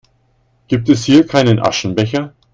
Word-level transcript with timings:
Gibt 0.67 0.89
es 0.89 1.03
hier 1.05 1.27
keinen 1.27 1.59
Aschenbecher? 1.59 2.33